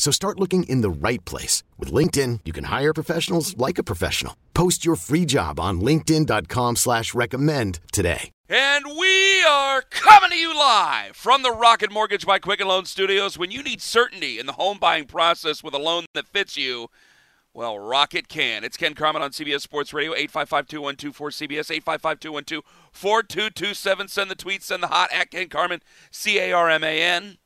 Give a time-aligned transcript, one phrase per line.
[0.00, 1.62] So start looking in the right place.
[1.78, 4.34] With LinkedIn, you can hire professionals like a professional.
[4.54, 8.30] Post your free job on linkedin.com slash recommend today.
[8.48, 13.36] And we are coming to you live from the Rocket Mortgage by Quicken Loan Studios.
[13.36, 16.88] When you need certainty in the home buying process with a loan that fits you,
[17.52, 18.64] well, Rocket can.
[18.64, 22.62] It's Ken Carman on CBS Sports Radio, 855-2124-CBS,
[22.94, 24.08] 855-212-4227.
[24.08, 27.36] Send the tweet, send the hot at Ken Carman, C-A-R-M-A-N.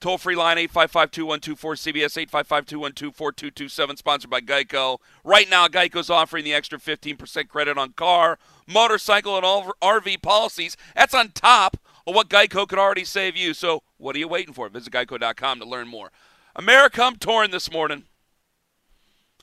[0.00, 4.98] Toll free line 855 2124 CBS 855 212 4227, sponsored by Geico.
[5.24, 8.38] Right now, Geico's offering the extra 15% credit on car,
[8.68, 10.76] motorcycle, and all RV policies.
[10.94, 13.54] That's on top of what Geico could already save you.
[13.54, 14.68] So, what are you waiting for?
[14.68, 16.12] Visit geico.com to learn more.
[16.54, 18.04] America, I'm torn this morning.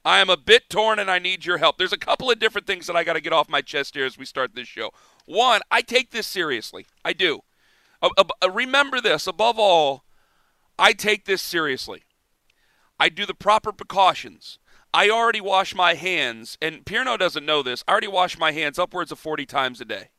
[0.06, 1.78] I am a bit torn and I need your help.
[1.78, 4.06] There's a couple of different things that I got to get off my chest here
[4.06, 4.92] as we start this show.
[5.26, 6.86] One, I take this seriously.
[7.03, 7.42] I do.
[8.02, 10.05] Uh, uh, remember this above all,
[10.78, 12.04] I take this seriously.
[13.00, 14.59] I do the proper precautions.
[14.94, 17.84] I already wash my hands, and Pierno doesn't know this.
[17.88, 20.09] I already wash my hands upwards of 40 times a day.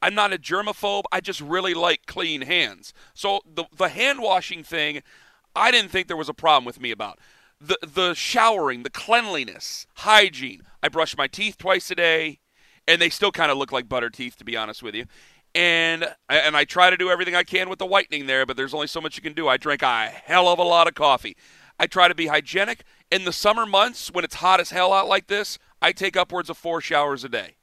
[0.00, 1.04] I'm not a germaphobe.
[1.12, 2.92] I just really like clean hands.
[3.14, 5.02] So the the hand washing thing,
[5.54, 7.20] I didn't think there was a problem with me about.
[7.60, 10.62] The the showering, the cleanliness, hygiene.
[10.82, 12.40] I brush my teeth twice a day,
[12.88, 15.06] and they still kind of look like butter teeth to be honest with you
[15.54, 18.74] and and I try to do everything I can with the whitening there, but there's
[18.74, 19.48] only so much you can do.
[19.48, 21.36] I drink a hell of a lot of coffee.
[21.78, 22.84] I try to be hygienic.
[23.10, 26.48] In the summer months when it's hot as hell out like this, I take upwards
[26.48, 27.56] of 4 showers a day.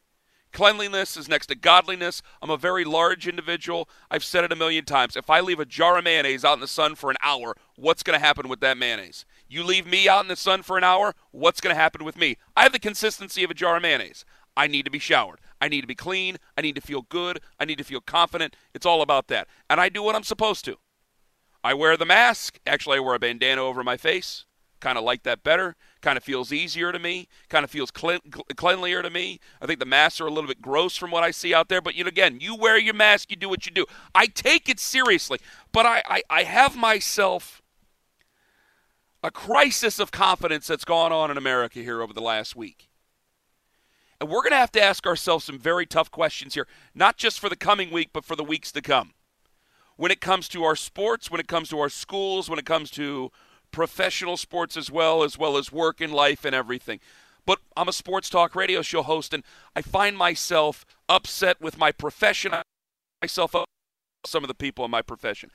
[0.51, 2.23] Cleanliness is next to godliness.
[2.41, 3.87] I'm a very large individual.
[4.09, 5.15] I've said it a million times.
[5.15, 8.01] If I leave a jar of mayonnaise out in the sun for an hour, what's
[8.01, 9.25] going to happen with that mayonnaise?
[9.47, 12.17] You leave me out in the sun for an hour, what's going to happen with
[12.17, 12.37] me?
[12.55, 14.25] I have the consistency of a jar of mayonnaise.
[14.57, 15.39] I need to be showered.
[15.61, 16.37] I need to be clean.
[16.57, 17.41] I need to feel good.
[17.59, 18.55] I need to feel confident.
[18.73, 19.47] It's all about that.
[19.69, 20.77] And I do what I'm supposed to.
[21.63, 22.59] I wear the mask.
[22.65, 24.45] Actually, I wear a bandana over my face.
[24.79, 25.75] Kind of like that better.
[26.01, 27.27] Kind of feels easier to me.
[27.49, 29.39] Kind of feels clean, cleanlier to me.
[29.61, 31.81] I think the masks are a little bit gross from what I see out there.
[31.81, 33.85] But you know, again, you wear your mask, you do what you do.
[34.15, 35.39] I take it seriously.
[35.73, 37.61] But I, I, I have myself
[39.21, 42.88] a crisis of confidence that's gone on in America here over the last week.
[44.19, 47.39] And we're going to have to ask ourselves some very tough questions here, not just
[47.39, 49.13] for the coming week, but for the weeks to come.
[49.95, 52.91] When it comes to our sports, when it comes to our schools, when it comes
[52.91, 53.31] to
[53.71, 56.99] professional sports as well, as well as work and life and everything.
[57.45, 59.43] But I'm a sports talk radio show host, and
[59.75, 62.61] I find myself upset with my profession, I
[63.21, 63.65] myself up
[64.25, 65.49] some of the people in my profession.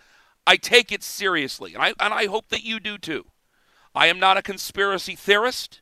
[0.46, 3.26] I take it seriously, and I, and I hope that you do too.
[3.94, 5.80] I am not a conspiracy theorist.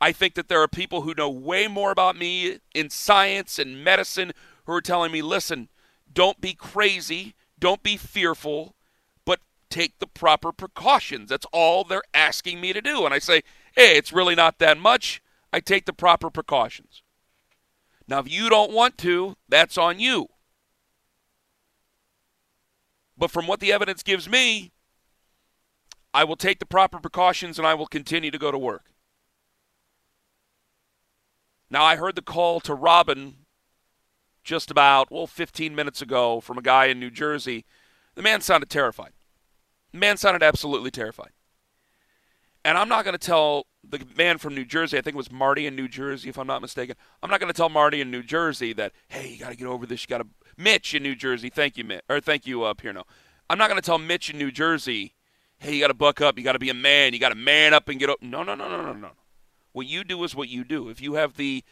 [0.00, 3.82] I think that there are people who know way more about me in science and
[3.82, 4.32] medicine
[4.64, 5.68] who are telling me, listen,
[6.12, 8.76] don't be crazy, don't be fearful,
[9.24, 11.30] but take the proper precautions.
[11.30, 13.04] That's all they're asking me to do.
[13.04, 13.42] And I say,
[13.74, 15.20] hey, it's really not that much.
[15.52, 17.02] I take the proper precautions.
[18.06, 20.28] Now, if you don't want to, that's on you.
[23.16, 24.70] But from what the evidence gives me,
[26.14, 28.92] I will take the proper precautions and I will continue to go to work.
[31.70, 33.36] Now, I heard the call to Robin
[34.42, 37.64] just about, well, 15 minutes ago from a guy in New Jersey.
[38.14, 39.12] The man sounded terrified.
[39.92, 41.32] The man sounded absolutely terrified.
[42.64, 45.30] And I'm not going to tell the man from New Jersey, I think it was
[45.30, 46.96] Marty in New Jersey, if I'm not mistaken.
[47.22, 49.66] I'm not going to tell Marty in New Jersey that, hey, you got to get
[49.66, 50.02] over this.
[50.02, 50.26] You got to.
[50.56, 52.02] Mitch in New Jersey, thank you, Mitch.
[52.08, 53.04] Or thank you, uh, Pierno.
[53.48, 55.14] I'm not going to tell Mitch in New Jersey,
[55.58, 56.36] hey, you got to buck up.
[56.36, 57.12] You got to be a man.
[57.12, 58.20] You got to man up and get up.
[58.20, 59.10] No, no, no, no, no, no.
[59.72, 60.88] What you do is what you do.
[60.88, 61.64] If you have the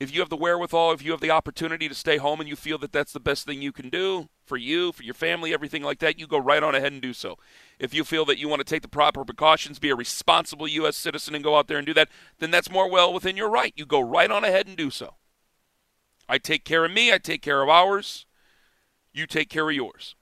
[0.00, 2.56] if you have the wherewithal, if you have the opportunity to stay home and you
[2.56, 5.82] feel that that's the best thing you can do for you, for your family, everything
[5.82, 7.36] like that, you go right on ahead and do so.
[7.78, 10.96] if you feel that you want to take the proper precautions, be a responsible U.S.
[10.96, 12.08] citizen, and go out there and do that,
[12.38, 13.74] then that's more well within your right.
[13.76, 15.16] You go right on ahead and do so.
[16.26, 18.24] I take care of me, I take care of ours,
[19.12, 20.14] you take care of yours.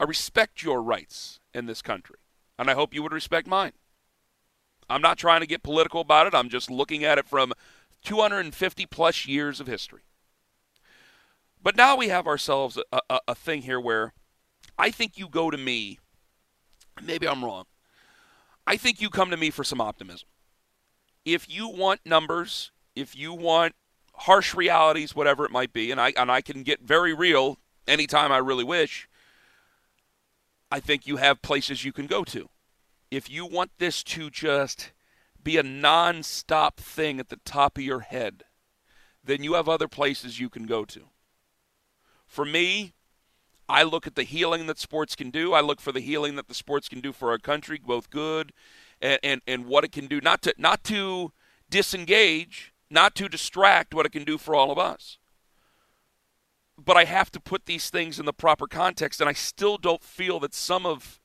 [0.00, 2.16] I respect your rights in this country,
[2.58, 3.72] and I hope you would respect mine.
[4.90, 7.52] I'm not trying to get political about it, I'm just looking at it from
[8.04, 10.02] 250 plus years of history.
[11.62, 14.14] But now we have ourselves a, a, a thing here where
[14.78, 15.98] I think you go to me,
[17.02, 17.64] maybe I'm wrong.
[18.66, 20.28] I think you come to me for some optimism.
[21.24, 23.74] If you want numbers, if you want
[24.14, 28.32] harsh realities, whatever it might be, and I and I can get very real anytime
[28.32, 29.08] I really wish.
[30.70, 32.48] I think you have places you can go to.
[33.10, 34.92] If you want this to just
[35.42, 38.44] be a non-stop thing at the top of your head,
[39.24, 41.08] then you have other places you can go to.
[42.26, 42.94] For me,
[43.68, 45.52] I look at the healing that sports can do.
[45.52, 48.52] I look for the healing that the sports can do for our country, both good
[49.00, 50.20] and, and, and what it can do.
[50.20, 51.32] Not to not to
[51.68, 55.18] disengage, not to distract what it can do for all of us.
[56.76, 60.02] But I have to put these things in the proper context, and I still don't
[60.02, 61.19] feel that some of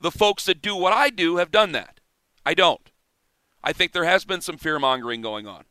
[0.00, 2.00] the folks that do what I do have done that.
[2.46, 2.90] I don't.
[3.62, 5.64] I think there has been some fear mongering going on.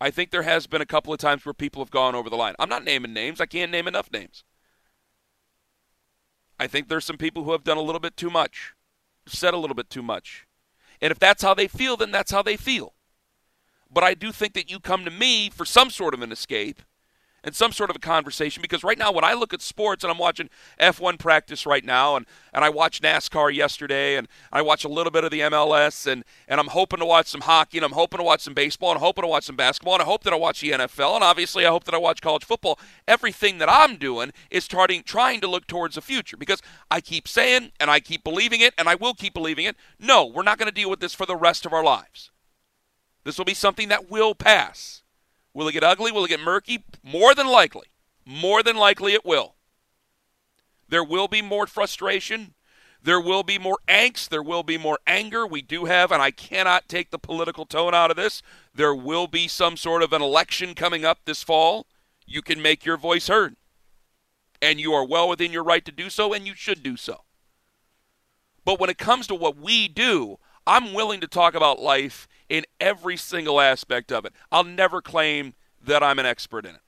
[0.00, 2.36] I think there has been a couple of times where people have gone over the
[2.36, 2.54] line.
[2.58, 4.44] I'm not naming names, I can't name enough names.
[6.60, 8.74] I think there's some people who have done a little bit too much,
[9.26, 10.46] said a little bit too much.
[11.00, 12.94] And if that's how they feel, then that's how they feel.
[13.90, 16.82] But I do think that you come to me for some sort of an escape
[17.44, 20.10] and some sort of a conversation because right now when I look at sports and
[20.10, 20.50] I'm watching
[20.80, 25.10] F1 practice right now and, and I watched NASCAR yesterday and I watch a little
[25.10, 28.18] bit of the MLS and, and I'm hoping to watch some hockey and I'm hoping
[28.18, 30.32] to watch some baseball and I'm hoping to watch some basketball and I hope that
[30.32, 32.78] I watch the NFL and obviously I hope that I watch college football.
[33.06, 37.28] Everything that I'm doing is starting trying to look towards the future because I keep
[37.28, 39.76] saying and I keep believing it and I will keep believing it.
[39.98, 42.30] No, we're not going to deal with this for the rest of our lives.
[43.24, 45.02] This will be something that will pass.
[45.54, 46.12] Will it get ugly?
[46.12, 46.84] Will it get murky?
[47.02, 47.86] More than likely.
[48.24, 49.54] More than likely it will.
[50.88, 52.54] There will be more frustration.
[53.02, 54.28] There will be more angst.
[54.28, 55.46] There will be more anger.
[55.46, 58.42] We do have, and I cannot take the political tone out of this,
[58.74, 61.86] there will be some sort of an election coming up this fall.
[62.26, 63.56] You can make your voice heard.
[64.60, 67.22] And you are well within your right to do so, and you should do so.
[68.64, 72.64] But when it comes to what we do, I'm willing to talk about life in
[72.80, 74.32] every single aspect of it.
[74.50, 75.54] I'll never claim
[75.84, 76.80] that I'm an expert in it.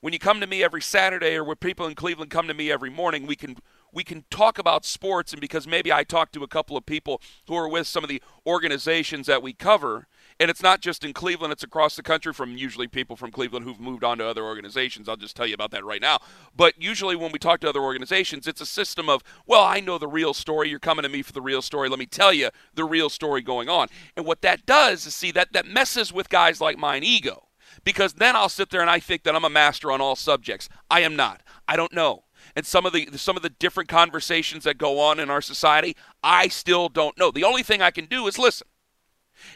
[0.00, 2.70] When you come to me every Saturday or when people in Cleveland come to me
[2.70, 3.56] every morning, we can
[3.92, 7.20] we can talk about sports and because maybe I talk to a couple of people
[7.48, 10.06] who are with some of the organizations that we cover,
[10.38, 13.64] and it's not just in Cleveland, it's across the country from usually people from Cleveland
[13.64, 15.08] who've moved on to other organizations.
[15.08, 16.18] I'll just tell you about that right now.
[16.54, 19.96] But usually when we talk to other organizations, it's a system of, well, I know
[19.96, 20.68] the real story.
[20.68, 21.88] You're coming to me for the real story.
[21.88, 23.88] Let me tell you the real story going on.
[24.16, 27.48] And what that does is see that that messes with guys like mine ego.
[27.84, 30.68] Because then I'll sit there and I think that I'm a master on all subjects.
[30.90, 31.42] I am not.
[31.66, 32.24] I don't know
[32.54, 35.96] and some of the some of the different conversations that go on in our society,
[36.22, 37.30] I still don't know.
[37.30, 38.68] The only thing I can do is listen.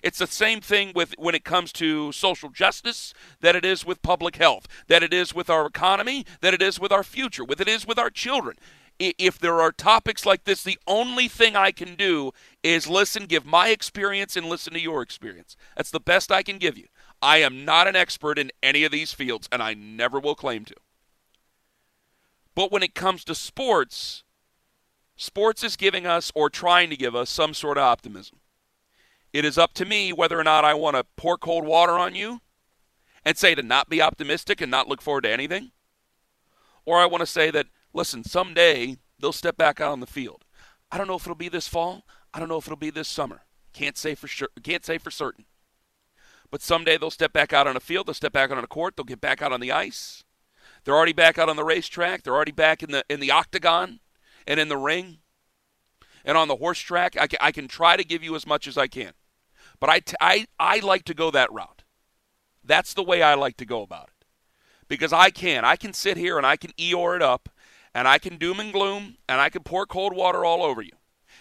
[0.02, 4.02] It's the same thing with when it comes to social justice that it is with
[4.02, 7.60] public health, that it is with our economy, that it is with our future, with
[7.60, 8.56] it is with our children.
[8.98, 12.32] If there are topics like this, the only thing I can do
[12.62, 15.56] is listen, give my experience, and listen to your experience.
[15.74, 16.88] That's the best I can give you.
[17.22, 20.66] I am not an expert in any of these fields, and I never will claim
[20.66, 20.74] to.
[22.54, 24.22] But when it comes to sports,
[25.16, 28.39] sports is giving us or trying to give us some sort of optimism.
[29.32, 32.14] It is up to me whether or not I want to pour cold water on
[32.14, 32.40] you
[33.24, 35.70] and say to not be optimistic and not look forward to anything.
[36.84, 40.44] Or I want to say that, listen, someday they'll step back out on the field.
[40.90, 42.04] I don't know if it'll be this fall.
[42.34, 43.42] I don't know if it'll be this summer.
[43.72, 44.48] Can't say for sure.
[44.62, 45.44] Can't say for certain.
[46.50, 48.06] But someday they'll step back out on a field.
[48.06, 48.96] They'll step back out on a court.
[48.96, 50.24] They'll get back out on the ice.
[50.84, 52.22] They're already back out on the racetrack.
[52.22, 54.00] They're already back in the in the octagon
[54.46, 55.18] and in the ring
[56.24, 57.16] and on the horse track.
[57.20, 59.12] I can, I can try to give you as much as I can.
[59.80, 61.82] But I, t- I, I like to go that route.
[62.62, 64.26] That's the way I like to go about it.
[64.88, 65.64] Because I can.
[65.64, 67.48] I can sit here and I can Eeyore it up,
[67.94, 70.92] and I can doom and gloom, and I can pour cold water all over you.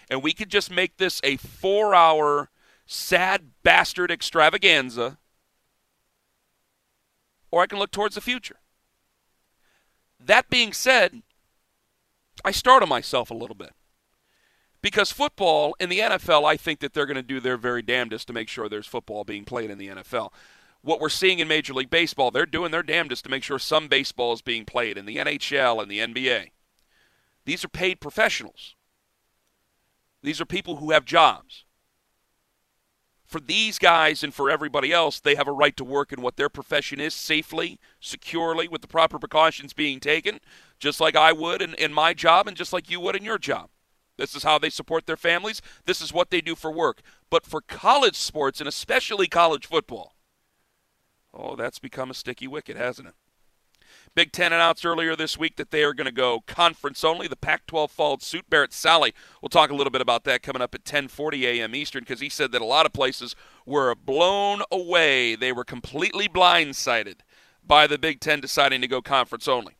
[0.08, 2.50] And we could just make this a four hour
[2.86, 5.18] sad bastard extravaganza,
[7.50, 8.56] or I can look towards the future.
[10.18, 11.22] That being said,
[12.44, 13.72] I startle myself a little bit.
[14.82, 18.26] Because football in the NFL, I think that they're going to do their very damnedest
[18.28, 20.32] to make sure there's football being played in the NFL.
[20.82, 23.88] What we're seeing in Major League Baseball, they're doing their damnedest to make sure some
[23.88, 26.52] baseball is being played in the NHL and the NBA.
[27.44, 28.74] These are paid professionals.
[30.22, 31.64] These are people who have jobs.
[33.26, 36.36] For these guys and for everybody else, they have a right to work in what
[36.36, 40.40] their profession is safely, securely, with the proper precautions being taken,
[40.78, 43.38] just like I would in, in my job and just like you would in your
[43.38, 43.68] job.
[44.20, 45.62] This is how they support their families.
[45.86, 47.00] This is what they do for work.
[47.30, 50.14] But for college sports, and especially college football,
[51.32, 53.14] oh, that's become a sticky wicket, hasn't it?
[54.14, 57.28] Big Ten announced earlier this week that they are going to go conference only.
[57.28, 58.50] The Pac-12 followed suit.
[58.50, 61.74] Barrett Sallee, we'll talk a little bit about that coming up at 10:40 a.m.
[61.74, 63.34] Eastern because he said that a lot of places
[63.64, 65.34] were blown away.
[65.34, 67.20] They were completely blindsided
[67.66, 69.76] by the Big Ten deciding to go conference only.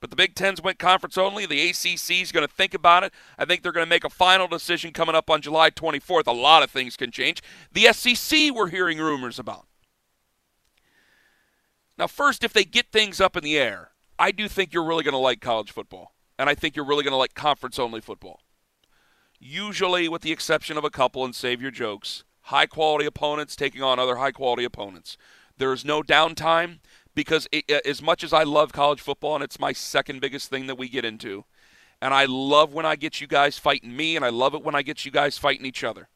[0.00, 1.44] But the Big Ten's went conference only.
[1.44, 3.12] The ACC is going to think about it.
[3.36, 6.26] I think they're going to make a final decision coming up on July 24th.
[6.26, 7.42] A lot of things can change.
[7.72, 9.66] The SEC, we're hearing rumors about.
[11.98, 15.02] Now, first, if they get things up in the air, I do think you're really
[15.02, 16.14] going to like college football.
[16.38, 18.40] And I think you're really going to like conference only football.
[19.40, 23.82] Usually, with the exception of a couple, and save your jokes, high quality opponents taking
[23.82, 25.16] on other high quality opponents.
[25.58, 26.78] There is no downtime
[27.18, 30.50] because it, uh, as much as I love college football, and it's my second biggest
[30.50, 31.44] thing that we get into,
[32.00, 34.76] and I love when I get you guys fighting me, and I love it when
[34.76, 36.08] I get you guys fighting each other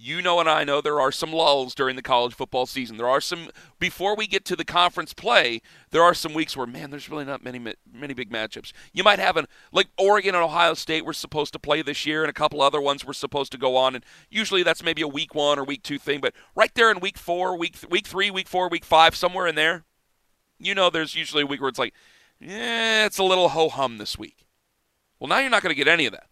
[0.00, 2.96] you know and I know there are some lulls during the college football season.
[2.96, 3.48] There are some
[3.80, 5.60] before we get to the conference play.
[5.90, 8.72] There are some weeks where man, there's really not many many big matchups.
[8.92, 12.22] You might have an like Oregon and Ohio State were supposed to play this year,
[12.22, 13.96] and a couple other ones were supposed to go on.
[13.96, 16.20] And usually that's maybe a week one or week two thing.
[16.20, 19.56] But right there in week four, week week three, week four, week five, somewhere in
[19.56, 19.84] there,
[20.58, 21.94] you know, there's usually a week where it's like,
[22.40, 24.46] yeah, it's a little ho hum this week.
[25.18, 26.26] Well, now you're not going to get any of that.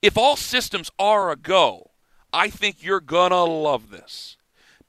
[0.00, 1.90] If all systems are a go
[2.32, 4.36] I think you're going to love this.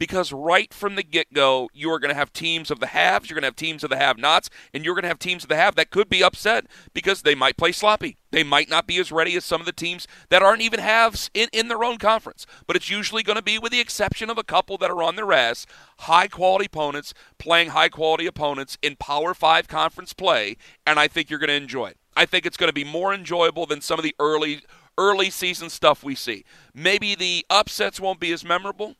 [0.01, 3.29] Because right from the get go, you are going to have teams of the haves,
[3.29, 5.43] you're going to have teams of the have nots, and you're going to have teams
[5.43, 8.17] of the have that could be upset because they might play sloppy.
[8.31, 11.29] They might not be as ready as some of the teams that aren't even halves
[11.35, 12.47] in, in their own conference.
[12.65, 15.17] But it's usually going to be, with the exception of a couple that are on
[15.17, 15.67] their ass,
[15.99, 21.29] high quality opponents playing high quality opponents in Power Five conference play, and I think
[21.29, 21.97] you're going to enjoy it.
[22.17, 24.63] I think it's going to be more enjoyable than some of the early
[24.97, 26.43] early season stuff we see.
[26.73, 28.95] Maybe the upsets won't be as memorable.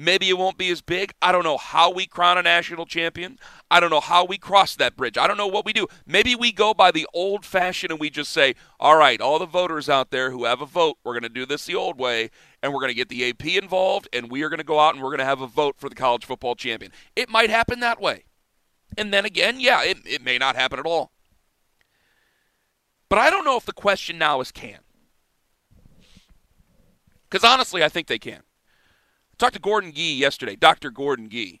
[0.00, 1.12] Maybe it won't be as big.
[1.20, 3.36] I don't know how we crown a national champion.
[3.68, 5.18] I don't know how we cross that bridge.
[5.18, 5.88] I don't know what we do.
[6.06, 9.44] Maybe we go by the old fashioned and we just say, all right, all the
[9.44, 12.30] voters out there who have a vote, we're going to do this the old way,
[12.62, 14.94] and we're going to get the AP involved, and we are going to go out
[14.94, 16.92] and we're going to have a vote for the college football champion.
[17.16, 18.22] It might happen that way.
[18.96, 21.10] And then again, yeah, it, it may not happen at all.
[23.08, 24.78] But I don't know if the question now is can.
[27.28, 28.42] Because honestly, I think they can.
[29.38, 30.90] Talked to Gordon Gee yesterday, Dr.
[30.90, 31.60] Gordon Gee,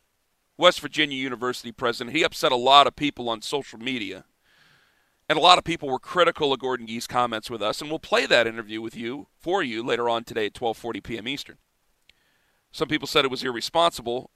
[0.56, 2.16] West Virginia University president.
[2.16, 4.24] He upset a lot of people on social media.
[5.28, 8.00] And a lot of people were critical of Gordon Gee's comments with us, and we'll
[8.00, 11.28] play that interview with you for you later on today at 12:40 p.m.
[11.28, 11.58] Eastern.
[12.72, 14.30] Some people said it was irresponsible.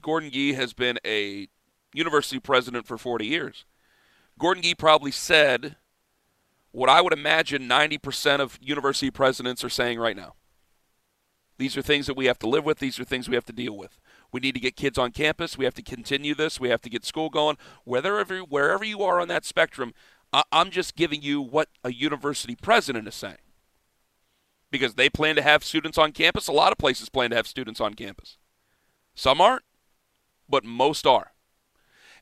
[0.00, 1.48] Gordon Gee has been a
[1.92, 3.66] university president for 40 years.
[4.38, 5.76] Gordon Gee probably said
[6.70, 10.34] what I would imagine 90% of university presidents are saying right now.
[11.58, 12.78] These are things that we have to live with.
[12.78, 13.98] These are things we have to deal with.
[14.30, 15.56] We need to get kids on campus.
[15.56, 16.60] We have to continue this.
[16.60, 17.56] We have to get school going.
[17.84, 19.94] Wherever, wherever you are on that spectrum,
[20.52, 23.38] I'm just giving you what a university president is saying.
[24.70, 26.48] Because they plan to have students on campus.
[26.48, 28.36] A lot of places plan to have students on campus.
[29.14, 29.62] Some aren't,
[30.48, 31.32] but most are.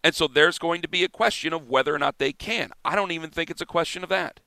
[0.05, 2.71] And so there's going to be a question of whether or not they can.
[2.85, 4.41] I don't even think it's a question of that.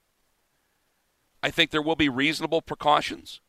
[1.41, 3.41] I think there will be reasonable precautions.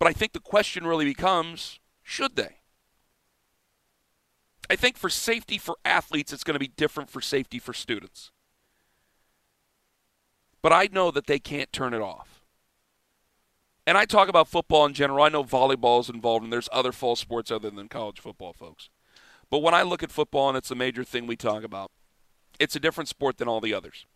[0.00, 2.56] But I think the question really becomes should they?
[4.68, 8.32] I think for safety for athletes, it's going to be different for safety for students.
[10.62, 12.42] But I know that they can't turn it off.
[13.86, 15.24] And I talk about football in general.
[15.24, 18.88] I know volleyball is involved, and there's other fall sports other than college football, folks.
[19.50, 21.90] But when I look at football, and it's a major thing we talk about,
[22.58, 24.06] it's a different sport than all the others.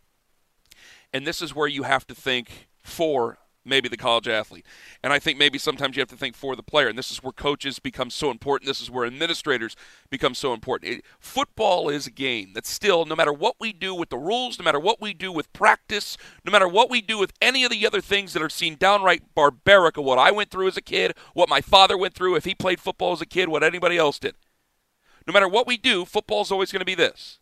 [1.11, 4.65] And this is where you have to think for maybe the college athlete.
[5.03, 6.87] And I think maybe sometimes you have to think for the player.
[6.87, 8.67] And this is where coaches become so important.
[8.67, 9.75] This is where administrators
[10.09, 10.91] become so important.
[10.91, 14.59] It, football is a game that still, no matter what we do with the rules,
[14.59, 17.71] no matter what we do with practice, no matter what we do with any of
[17.71, 20.81] the other things that are seen downright barbaric of what I went through as a
[20.81, 23.97] kid, what my father went through if he played football as a kid, what anybody
[23.97, 24.35] else did.
[25.27, 27.39] No matter what we do, football is always going to be this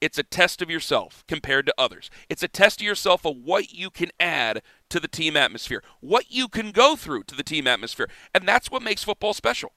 [0.00, 2.10] it's a test of yourself compared to others.
[2.28, 6.30] It's a test of yourself of what you can add to the team atmosphere, what
[6.30, 8.08] you can go through to the team atmosphere.
[8.34, 9.72] And that's what makes football special.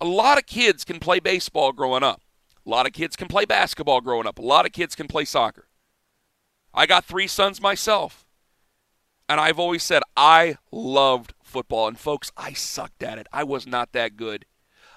[0.00, 2.20] A lot of kids can play baseball growing up.
[2.66, 4.38] A lot of kids can play basketball growing up.
[4.38, 5.68] A lot of kids can play soccer.
[6.74, 8.26] I got three sons myself.
[9.28, 11.88] And I've always said I loved football.
[11.88, 13.26] And folks, I sucked at it.
[13.32, 14.44] I was not that good.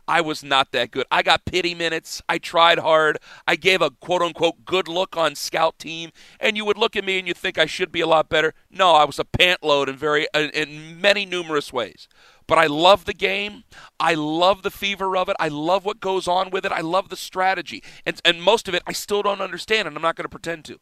[0.09, 1.05] I was not that good.
[1.11, 2.19] I got pity minutes.
[2.27, 3.19] I tried hard.
[3.47, 7.05] I gave a quote unquote good look on scout team, and you would look at
[7.05, 8.55] me and you think I should be a lot better.
[8.71, 12.07] No, I was a pant load in very in many numerous ways.
[12.47, 13.65] But I love the game.
[13.99, 15.35] I love the fever of it.
[15.39, 16.71] I love what goes on with it.
[16.71, 17.83] I love the strategy.
[18.03, 20.65] And and most of it I still don't understand and I'm not going to pretend
[20.65, 20.79] to.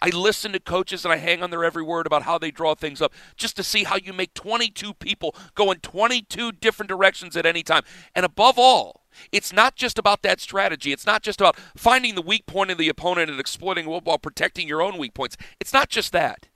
[0.00, 2.74] I listen to coaches and I hang on their every word about how they draw
[2.74, 7.36] things up just to see how you make 22 people go in 22 different directions
[7.36, 7.82] at any time.
[8.14, 10.92] And above all, it's not just about that strategy.
[10.92, 14.18] It's not just about finding the weak point of the opponent and exploiting it while
[14.18, 15.36] protecting your own weak points.
[15.60, 16.48] It's not just that.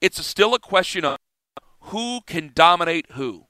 [0.00, 1.18] It's still a question of
[1.84, 3.46] who can dominate who.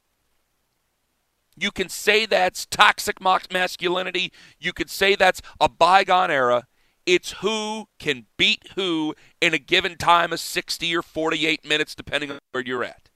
[1.56, 4.32] You can say that's toxic masculinity.
[4.58, 6.66] You could say that's a bygone era.
[7.12, 12.30] It's who can beat who in a given time of 60 or 48 minutes, depending
[12.30, 13.08] on where you're at.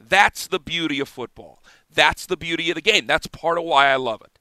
[0.00, 1.62] That's the beauty of football.
[1.94, 3.06] That's the beauty of the game.
[3.06, 4.38] That's part of why I love it.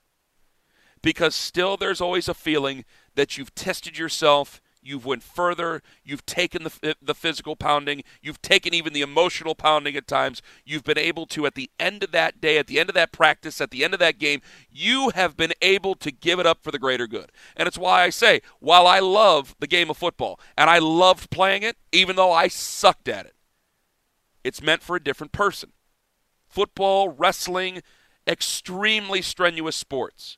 [1.01, 2.85] Because still, there's always a feeling
[3.15, 5.83] that you've tested yourself You've went further.
[6.03, 8.03] You've taken the, the physical pounding.
[8.21, 10.41] You've taken even the emotional pounding at times.
[10.65, 13.11] You've been able to, at the end of that day, at the end of that
[13.11, 16.63] practice, at the end of that game, you have been able to give it up
[16.63, 17.31] for the greater good.
[17.55, 21.29] And it's why I say, while I love the game of football and I loved
[21.29, 23.35] playing it, even though I sucked at it,
[24.43, 25.73] it's meant for a different person.
[26.47, 27.83] Football, wrestling,
[28.27, 30.37] extremely strenuous sports.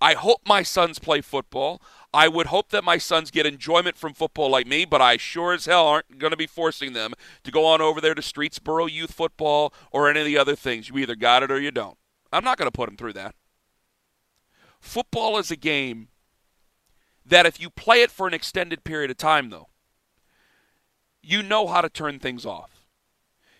[0.00, 1.80] I hope my sons play football.
[2.14, 5.54] I would hope that my sons get enjoyment from football like me, but I sure
[5.54, 8.90] as hell aren't going to be forcing them to go on over there to Streetsboro
[8.90, 10.88] Youth Football or any of the other things.
[10.88, 11.96] You either got it or you don't.
[12.30, 13.34] I'm not going to put them through that.
[14.78, 16.08] Football is a game
[17.24, 19.68] that if you play it for an extended period of time, though,
[21.22, 22.84] you know how to turn things off.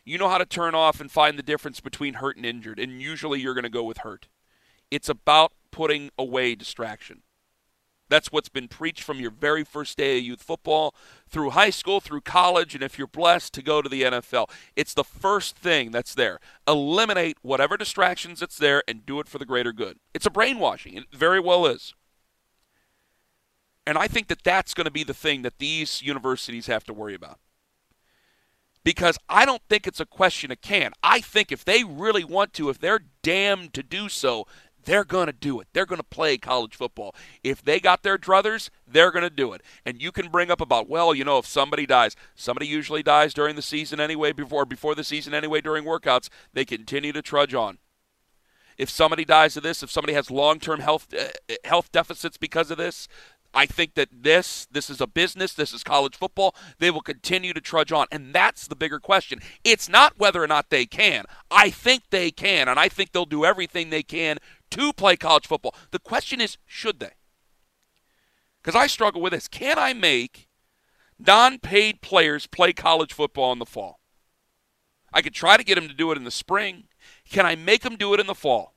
[0.04, 3.00] You know how to turn off and find the difference between hurt and injured, and
[3.00, 4.26] usually you're going to go with hurt.
[4.90, 7.22] It's about putting away distraction.
[8.12, 10.94] That's what's been preached from your very first day of youth football
[11.30, 14.50] through high school, through college, and if you're blessed to go to the NFL.
[14.76, 16.38] It's the first thing that's there.
[16.68, 19.98] Eliminate whatever distractions that's there and do it for the greater good.
[20.12, 20.94] It's a brainwashing.
[20.94, 21.94] It very well is.
[23.86, 26.92] And I think that that's going to be the thing that these universities have to
[26.92, 27.38] worry about.
[28.84, 30.92] Because I don't think it's a question of can.
[31.02, 34.46] I think if they really want to, if they're damned to do so,
[34.84, 35.68] they're going to do it.
[35.72, 37.14] They're going to play college football.
[37.42, 39.62] If they got their druthers, they're going to do it.
[39.84, 43.34] And you can bring up about, well, you know, if somebody dies, somebody usually dies
[43.34, 47.54] during the season anyway, before before the season anyway, during workouts, they continue to trudge
[47.54, 47.78] on.
[48.78, 52.78] If somebody dies of this, if somebody has long-term health uh, health deficits because of
[52.78, 53.06] this,
[53.54, 56.54] I think that this this is a business, this is college football.
[56.78, 59.40] They will continue to trudge on, and that's the bigger question.
[59.62, 61.26] It's not whether or not they can.
[61.50, 64.38] I think they can, and I think they'll do everything they can
[64.72, 65.74] to play college football.
[65.90, 67.12] The question is, should they?
[68.62, 69.48] Because I struggle with this.
[69.48, 70.48] Can I make
[71.18, 74.00] non paid players play college football in the fall?
[75.12, 76.84] I could try to get them to do it in the spring.
[77.28, 78.74] Can I make them do it in the fall?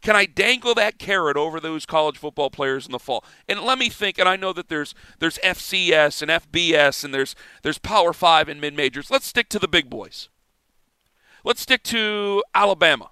[0.00, 3.24] Can I dangle that carrot over those college football players in the fall?
[3.48, 4.18] And let me think.
[4.18, 8.60] And I know that there's there's FCS and FBS and there's there's Power Five and
[8.60, 9.10] mid majors.
[9.10, 10.28] Let's stick to the big boys.
[11.44, 13.11] Let's stick to Alabama.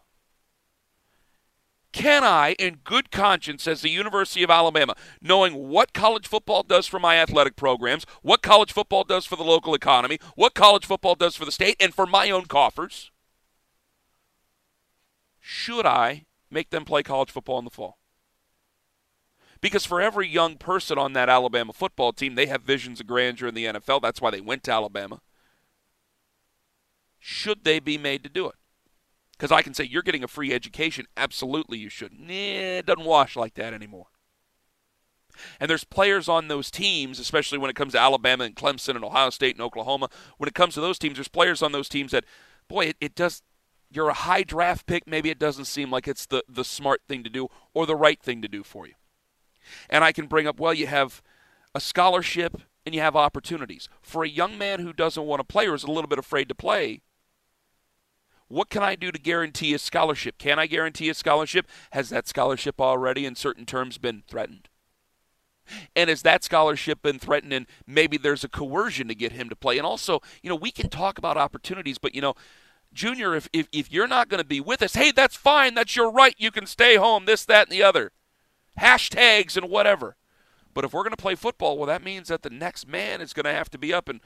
[1.93, 6.87] Can I, in good conscience, as the University of Alabama, knowing what college football does
[6.87, 11.17] for my athletic programs, what college football does for the local economy, what college football
[11.17, 13.11] does for the state, and for my own coffers,
[15.41, 17.99] should I make them play college football in the fall?
[19.61, 23.49] Because for every young person on that Alabama football team, they have visions of grandeur
[23.49, 24.01] in the NFL.
[24.01, 25.21] That's why they went to Alabama.
[27.19, 28.55] Should they be made to do it?
[29.41, 31.07] Because I can say you're getting a free education.
[31.17, 32.13] Absolutely, you should.
[32.13, 34.09] Nah, it doesn't wash like that anymore.
[35.59, 39.05] And there's players on those teams, especially when it comes to Alabama and Clemson and
[39.05, 40.11] Ohio State and Oklahoma.
[40.37, 42.27] When it comes to those teams, there's players on those teams that,
[42.69, 43.41] boy, it, it does.
[43.91, 45.07] You're a high draft pick.
[45.07, 48.21] Maybe it doesn't seem like it's the, the smart thing to do or the right
[48.21, 48.95] thing to do for you.
[49.89, 51.23] And I can bring up, well, you have
[51.75, 53.89] a scholarship and you have opportunities.
[54.03, 56.51] For a young man who doesn't want to play or is a little bit afraid
[56.51, 57.01] to play,
[58.51, 60.37] what can I do to guarantee a scholarship?
[60.37, 61.69] Can I guarantee a scholarship?
[61.93, 64.69] Has that scholarship already, in certain terms, been threatened?
[65.95, 69.55] And has that scholarship been threatened and maybe there's a coercion to get him to
[69.55, 69.79] play?
[69.79, 72.35] And also, you know, we can talk about opportunities, but, you know,
[72.93, 75.75] Junior, if, if, if you're not going to be with us, hey, that's fine.
[75.75, 76.35] That's your right.
[76.37, 78.11] You can stay home, this, that, and the other.
[78.81, 80.17] Hashtags and whatever.
[80.75, 83.33] But if we're going to play football, well, that means that the next man is
[83.33, 84.09] going to have to be up.
[84.09, 84.21] And,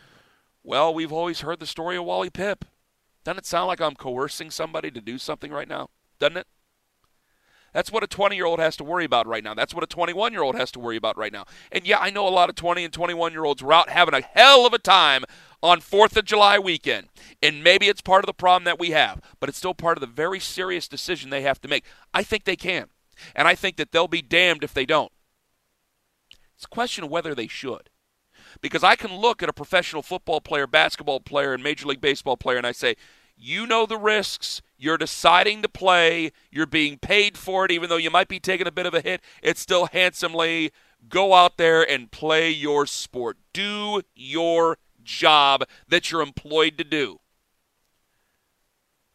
[0.63, 2.63] well, we've always heard the story of Wally Pipp.
[3.25, 5.89] Doesn't it sound like I'm coercing somebody to do something right now?
[6.19, 6.47] Doesn't it?
[7.73, 9.53] That's what a 20 year old has to worry about right now.
[9.53, 11.45] That's what a 21 year old has to worry about right now.
[11.73, 14.15] And yeah, I know a lot of 20 and 21 year olds were out having
[14.15, 15.25] a hell of a time
[15.61, 17.09] on 4th of July weekend.
[17.43, 20.03] And maybe it's part of the problem that we have, but it's still part of
[20.03, 21.85] the very serious decision they have to make.
[22.13, 22.91] I think they can.
[23.35, 25.11] And I think that they'll be damned if they don't.
[26.55, 27.91] It's a question of whether they should.
[28.61, 32.37] Because I can look at a professional football player, basketball player, and Major League Baseball
[32.37, 32.97] player, and I say,
[33.37, 34.63] you know the risks.
[34.79, 36.33] You're deciding to play.
[36.51, 39.01] You're being paid for it, even though you might be taking a bit of a
[39.01, 39.21] hit.
[39.43, 40.73] It's still handsomely.
[41.09, 43.39] Go out there and play your sport.
[43.53, 47.21] Do your job that you're employed to do.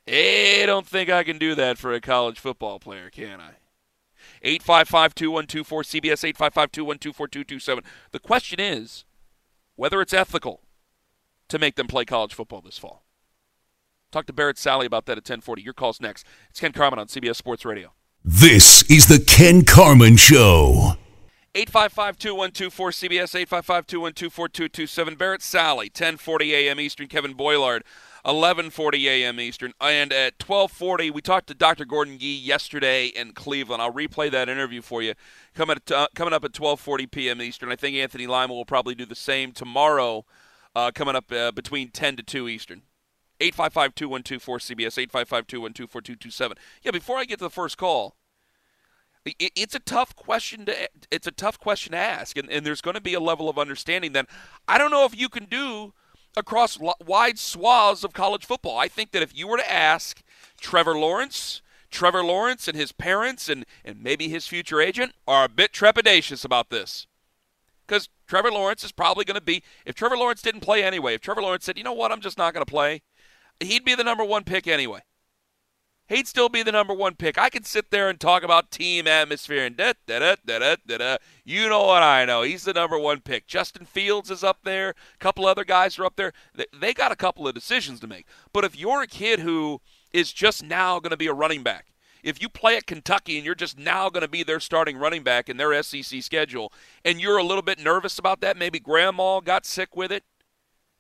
[0.08, 3.54] I don't think I can do that for a college football player, can I?
[4.41, 7.84] 855 2124 CBS 855 212 4227.
[8.12, 9.06] The question is
[9.80, 10.62] whether it's ethical
[11.48, 13.06] to make them play college football this fall.
[14.12, 15.62] Talk to Barrett Sallee about that at 1040.
[15.62, 16.28] Your call's next.
[16.50, 17.94] It's Ken Carman on CBS Sports Radio.
[18.22, 20.98] This is the Ken Carman Show.
[21.56, 26.80] 855-2124 CBS 855-212-4227 Barrett Sallee, 1040 a.m.
[26.82, 27.84] Eastern Kevin Boilard
[28.23, 29.39] 1140 a.m.
[29.39, 31.86] Eastern and at 1240 we talked to Dr.
[31.86, 35.13] Gordon Gee yesterday in Cleveland I'll replay that interview for you
[35.53, 37.41] coming at, uh, coming up at 1240 p.m.
[37.41, 40.25] Eastern I think Anthony Lima will probably do the same tomorrow
[40.75, 42.82] uh, coming up uh, between 10 to 2 Eastern
[43.39, 46.53] 855-212-4CBS 855-212-4227
[46.84, 48.15] yeah before I get to the first call
[49.25, 52.95] it's a tough question to it's a tough question to ask and, and there's going
[52.95, 54.27] to be a level of understanding that
[54.67, 55.93] i don't know if you can do
[56.36, 58.78] across wide swaths of college football.
[58.78, 60.22] I think that if you were to ask
[60.60, 61.62] trevor lawrence
[61.92, 66.46] trevor lawrence and his parents and, and maybe his future agent are a bit trepidatious
[66.46, 67.08] about this.
[67.88, 71.22] Because trevor lawrence is probably going to be if trevor lawrence didn't play anyway if
[71.22, 72.12] trevor lawrence said you know what?
[72.12, 73.02] I'm just not going to play
[73.60, 75.02] he'd be the number one pick anyway
[76.10, 77.38] he'd still be the number one pick.
[77.38, 80.98] I could sit there and talk about team atmosphere and da da da da da
[80.98, 81.17] da.
[81.45, 82.41] You know what I know?
[82.41, 83.48] He's the number one pick.
[83.48, 84.89] Justin Fields is up there.
[84.89, 86.34] A couple other guys are up there.
[86.78, 88.26] They got a couple of decisions to make.
[88.52, 89.80] But if you're a kid who
[90.12, 91.86] is just now going to be a running back,
[92.22, 95.24] if you play at Kentucky and you're just now going to be their starting running
[95.24, 96.74] back in their SEC schedule,
[97.06, 100.26] and you're a little bit nervous about that, maybe grandma got sick with it,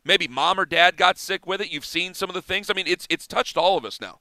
[0.05, 1.71] maybe mom or dad got sick with it.
[1.71, 2.69] You've seen some of the things.
[2.69, 4.19] I mean, it's it's touched all of us now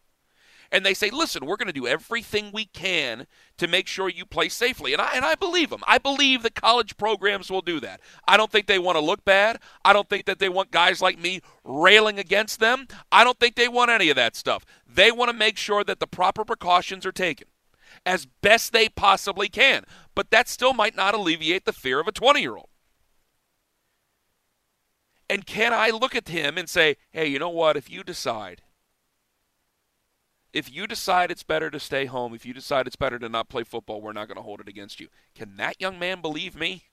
[0.71, 3.27] and they say, listen, we're going to do everything we can
[3.57, 4.93] to make sure you play safely.
[4.93, 5.83] And I, and I believe them.
[5.87, 8.01] I believe that college programs will do that.
[8.27, 9.61] I don't think they want to look bad.
[9.85, 12.87] I don't think that they want guys like me railing against them.
[13.11, 14.67] I don't think they want any of that stuff.
[14.87, 17.49] They want to make sure that the proper precautions are taken
[18.05, 19.85] as best they possibly can.
[20.15, 22.69] But that still might not alleviate the fear of a 20 year old.
[25.31, 27.77] And can I look at him and say, hey, you know what?
[27.77, 28.63] If you decide
[30.53, 33.49] if you decide it's better to stay home, if you decide it's better to not
[33.49, 35.09] play football, we're not going to hold it against you.
[35.35, 36.85] Can that young man believe me?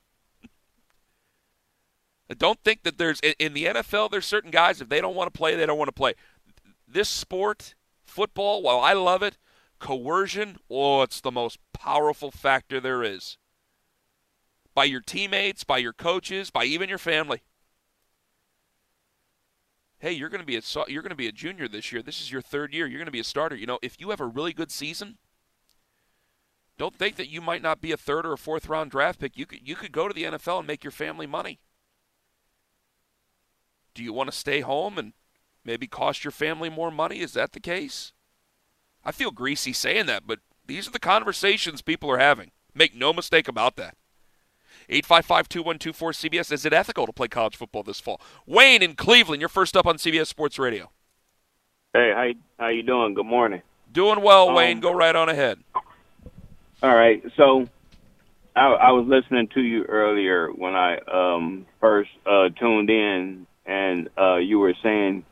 [2.28, 5.32] I don't think that there's in the NFL there's certain guys if they don't want
[5.32, 6.14] to play, they don't want to play.
[6.86, 9.38] This sport, football, while I love it,
[9.78, 13.38] coercion, oh, it's the most powerful factor there is.
[14.74, 17.42] By your teammates, by your coaches, by even your family
[19.98, 22.02] hey, you're going to be a you're going to be a junior this year.
[22.02, 22.86] This is your third year.
[22.86, 23.56] You're going to be a starter.
[23.56, 25.18] You know, if you have a really good season,
[26.78, 29.36] don't think that you might not be a third or a fourth round draft pick.
[29.36, 31.60] You could you could go to the NFL and make your family money.
[33.94, 35.14] Do you want to stay home and
[35.64, 37.20] maybe cost your family more money?
[37.20, 38.12] Is that the case?
[39.04, 42.50] I feel greasy saying that, but these are the conversations people are having.
[42.74, 43.96] Make no mistake about that.
[44.90, 46.52] 855-2124-CBS.
[46.52, 48.20] Is it ethical to play college football this fall?
[48.46, 50.90] Wayne in Cleveland, you're first up on CBS Sports Radio.
[51.92, 53.14] Hey, how how you doing?
[53.14, 53.62] Good morning.
[53.90, 54.80] Doing well, um, Wayne.
[54.80, 55.58] Go right on ahead.
[56.82, 57.22] All right.
[57.36, 57.66] So
[58.54, 64.10] I, I was listening to you earlier when I um, first uh, tuned in, and
[64.18, 65.24] uh, you were saying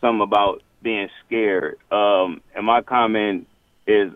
[0.00, 1.78] something about being scared.
[1.90, 3.46] Um, and my comment
[3.86, 4.12] is,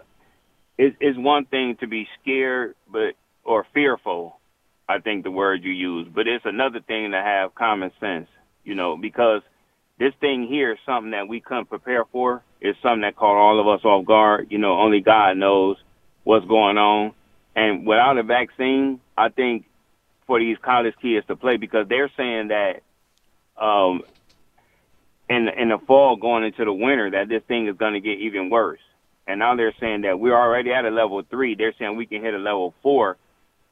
[0.78, 3.12] is, is one thing to be scared, but
[3.44, 4.39] or fearful,
[4.90, 8.28] I think the word you use, but it's another thing to have common sense,
[8.64, 9.40] you know, because
[10.00, 12.42] this thing here is something that we couldn't prepare for.
[12.60, 14.48] It's something that caught all of us off guard.
[14.50, 15.76] You know, only God knows
[16.24, 17.12] what's going on.
[17.54, 19.66] And without a vaccine, I think
[20.26, 22.82] for these college kids to play because they're saying that
[23.62, 24.02] um
[25.28, 28.18] in in the fall going into the winter that this thing is going to get
[28.18, 28.80] even worse.
[29.28, 31.54] And now they're saying that we're already at a level 3.
[31.54, 33.16] They're saying we can hit a level 4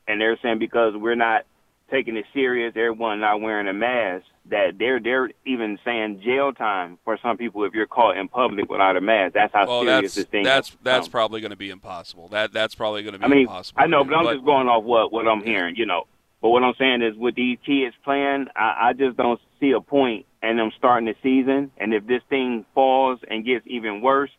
[0.09, 1.43] and they're saying because we're not
[1.91, 6.99] taking it serious, everyone not wearing a mask, that they're they're even saying jail time
[7.05, 9.35] for some people if you're caught in public without a mask.
[9.35, 10.77] That's how well, serious that's, this thing that's is.
[10.83, 12.29] that's Um, probably going to be impossible.
[12.29, 13.81] That that's probably going to be I mean, impossible.
[13.81, 16.07] I know, but I'm But- just going off what what I'm hearing, you know.
[16.41, 19.81] But what I'm saying is, with these kids playing, I, I just don't see a
[19.81, 21.73] point in them starting the season.
[21.79, 24.31] And if this thing falls and gets even worse,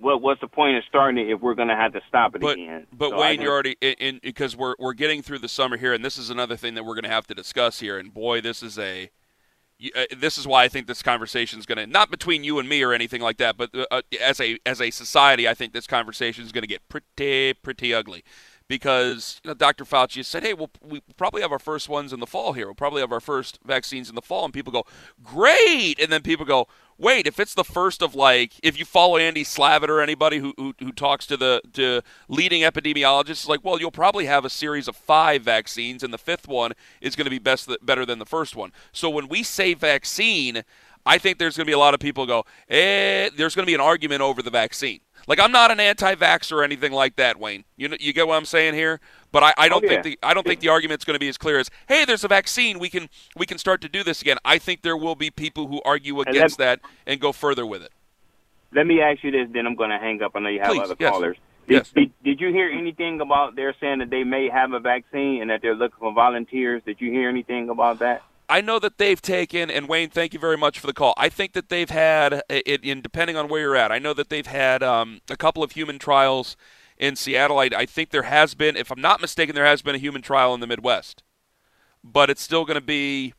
[0.00, 2.40] what what's the point of starting it if we're going to have to stop it
[2.40, 2.86] but, again?
[2.92, 5.92] But So Wayne, you're already in, in because we're we're getting through the summer here,
[5.92, 7.98] and this is another thing that we're going to have to discuss here.
[7.98, 9.10] And boy, this is a
[9.96, 12.68] uh, this is why I think this conversation is going to not between you and
[12.68, 15.86] me or anything like that, but uh, as a as a society, I think this
[15.86, 18.24] conversation is going to get pretty pretty ugly.
[18.70, 19.84] Because you know, Dr.
[19.84, 22.66] Fauci said, "Hey, we'll we probably have our first ones in the fall here.
[22.66, 24.84] We'll probably have our first vaccines in the fall." And people go,
[25.24, 29.16] "Great!" And then people go, "Wait, if it's the first of like, if you follow
[29.16, 33.80] Andy Slavitt or anybody who who, who talks to the to leading epidemiologists, like, well,
[33.80, 37.30] you'll probably have a series of five vaccines, and the fifth one is going to
[37.30, 38.70] be best better than the first one.
[38.92, 40.62] So when we say vaccine,
[41.04, 43.70] I think there's going to be a lot of people go, eh, there's going to
[43.70, 45.00] be an argument over the vaccine.
[45.30, 47.62] Like I'm not an anti-vax or anything like that, Wayne.
[47.76, 48.98] You know, you get what I'm saying here.
[49.30, 51.20] But I, I oh, don't Oh, think the I don't think the argument's going to
[51.20, 54.02] be as clear as, hey, there's a vaccine, we can we can start to do
[54.02, 54.38] this again.
[54.44, 57.92] I think there will be people who argue against that and go further with it.
[58.72, 60.32] Let me ask you this, then I'm going to hang up.
[60.34, 61.10] I know you have Please, other yes.
[61.12, 61.36] callers.
[61.68, 61.92] Did, Yes.
[61.94, 65.50] did, did you hear anything about they're saying that they may have a vaccine and
[65.50, 66.82] that they're looking for volunteers?
[66.84, 68.22] Did you hear anything about that?
[68.50, 71.14] I know that they've taken, and Wayne, thank you very much for the call.
[71.16, 74.28] I think that they've had, it, in depending on where you're at, I know that
[74.28, 76.56] they've had um, a couple of human trials
[76.98, 77.60] in Seattle.
[77.60, 80.20] I, I think there has been, if I'm not mistaken, there has been a human
[80.20, 81.22] trial in the Midwest.
[82.02, 83.34] But it's still going to be,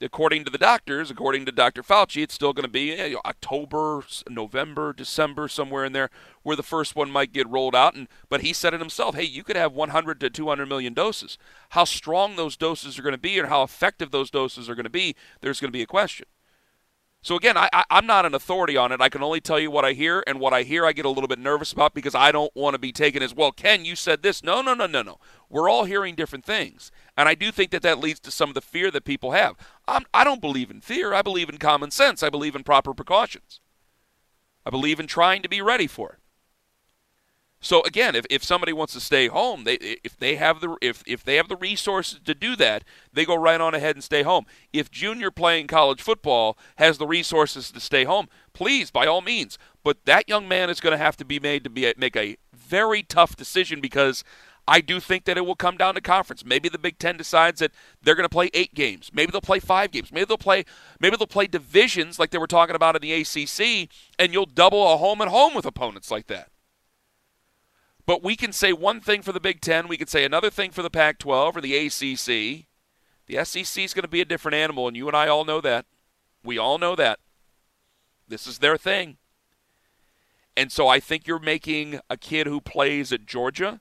[0.00, 1.82] according to the doctors, according to Dr.
[1.82, 6.10] Fauci, it's still going to be eh, October, November, December, somewhere in there,
[6.42, 7.94] where the first one might get rolled out.
[7.94, 9.14] And but he said it himself.
[9.14, 11.38] Hey, you could have 100 to 200 million doses.
[11.70, 14.84] How strong those doses are going to be, and how effective those doses are going
[14.84, 16.26] to be, there's going to be a question.
[17.26, 19.00] So again, I, I'm not an authority on it.
[19.00, 21.10] I can only tell you what I hear, and what I hear, I get a
[21.10, 23.50] little bit nervous about because I don't want to be taken as well.
[23.50, 24.44] Ken, you said this.
[24.44, 25.18] No, no, no, no, no.
[25.50, 28.54] We're all hearing different things, and I do think that that leads to some of
[28.54, 29.56] the fear that people have.
[29.88, 31.14] I'm, I don't believe in fear.
[31.14, 32.22] I believe in common sense.
[32.22, 33.60] I believe in proper precautions.
[34.64, 36.18] I believe in trying to be ready for it.
[37.58, 39.74] So again, if, if somebody wants to stay home, they
[40.04, 43.34] if they have the if if they have the resources to do that, they go
[43.34, 44.44] right on ahead and stay home.
[44.72, 49.58] If junior playing college football has the resources to stay home, please by all means.
[49.82, 52.36] But that young man is going to have to be made to be make a
[52.54, 54.22] very tough decision because
[54.68, 56.44] I do think that it will come down to conference.
[56.44, 57.70] Maybe the Big Ten decides that
[58.02, 59.10] they're going to play eight games.
[59.14, 60.10] Maybe they'll play five games.
[60.10, 60.64] Maybe they'll play
[60.98, 64.92] maybe they'll play divisions like they were talking about in the ACC, and you'll double
[64.92, 66.50] a home and home with opponents like that.
[68.06, 70.70] But we can say one thing for the Big Ten, we could say another thing
[70.70, 72.66] for the Pac 12 or the ACC.
[73.26, 75.60] The SEC is going to be a different animal, and you and I all know
[75.60, 75.86] that.
[76.44, 77.18] We all know that.
[78.28, 79.16] This is their thing.
[80.56, 83.80] And so I think you're making a kid who plays at Georgia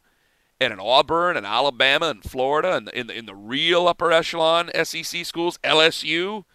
[0.60, 4.70] and in Auburn and Alabama and Florida and in the, in the real upper echelon
[4.84, 6.46] SEC schools, LSU,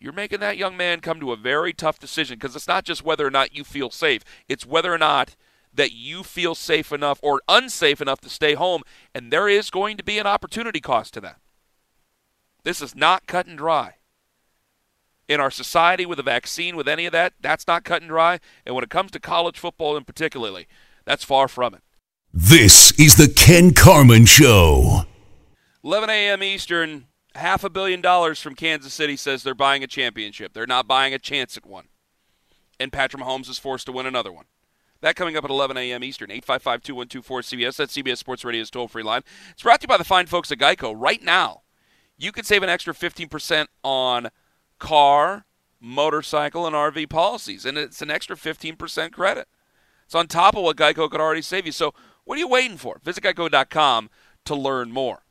[0.00, 3.04] you're making that young man come to a very tough decision because it's not just
[3.04, 5.36] whether or not you feel safe, it's whether or not
[5.72, 8.82] that you feel safe enough or unsafe enough to stay home,
[9.14, 11.38] and there is going to be an opportunity cost to that.
[12.64, 13.96] This is not cut and dry.
[15.26, 18.40] In our society, with a vaccine, with any of that, that's not cut and dry.
[18.66, 20.66] And when it comes to college football in particularly,
[21.04, 21.83] that's far from it.
[22.36, 25.04] This is the Ken Carman Show.
[25.84, 26.42] 11 a.m.
[26.42, 30.52] Eastern, half a billion dollars from Kansas City says they're buying a championship.
[30.52, 31.86] They're not buying a chance at one.
[32.80, 34.46] And Patrick Mahomes is forced to win another one.
[35.00, 36.02] That coming up at 11 a.m.
[36.02, 37.76] Eastern, 855 2124 CBS.
[37.76, 39.22] That's CBS Sports Radio's toll free line.
[39.52, 40.92] It's brought to you by the fine folks at Geico.
[40.92, 41.62] Right now,
[42.18, 44.30] you could save an extra 15% on
[44.80, 45.46] car,
[45.80, 49.46] motorcycle, and RV policies, and it's an extra 15% credit.
[50.04, 51.72] It's on top of what Geico could already save you.
[51.72, 53.00] So, what are you waiting for?
[53.02, 54.10] Visit geico.com
[54.44, 55.22] to learn more.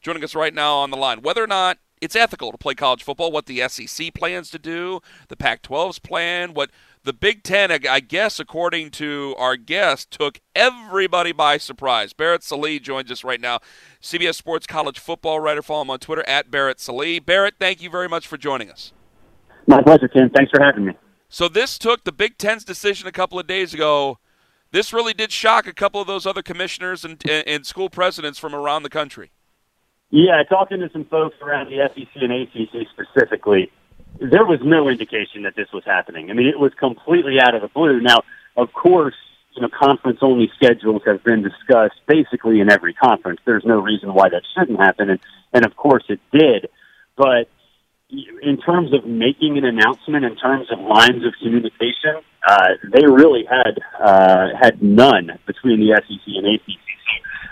[0.00, 3.04] Joining us right now on the line, whether or not it's ethical to play college
[3.04, 6.70] football, what the SEC plans to do, the Pac 12's plan, what
[7.04, 12.12] the Big Ten, I guess, according to our guest, took everybody by surprise.
[12.12, 13.60] Barrett Sallee joins us right now,
[14.00, 15.62] CBS Sports college football writer.
[15.62, 17.20] Follow him on Twitter at Barrett Sallee.
[17.20, 18.92] Barrett, thank you very much for joining us.
[19.68, 20.28] My pleasure, Tim.
[20.30, 20.94] Thanks for having me.
[21.28, 24.18] So this took the Big Ten's decision a couple of days ago.
[24.72, 28.54] This really did shock a couple of those other commissioners and, and school presidents from
[28.54, 29.30] around the country.
[30.10, 33.70] Yeah, talking to some folks around the SEC and ACC specifically,
[34.20, 36.30] there was no indication that this was happening.
[36.30, 38.00] I mean, it was completely out of the blue.
[38.00, 38.22] Now,
[38.56, 39.14] of course,
[39.54, 43.40] you know, conference only schedules have been discussed basically in every conference.
[43.44, 45.20] There's no reason why that shouldn't happen, and
[45.52, 46.68] and of course it did.
[47.16, 47.48] But
[48.12, 53.44] in terms of making an announcement, in terms of lines of communication, uh, they really
[53.48, 56.78] had uh, had none between the SEC and ACC.